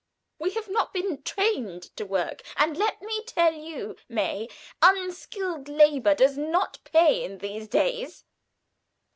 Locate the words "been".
0.95-1.21